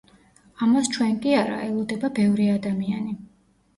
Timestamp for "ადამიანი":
2.55-3.15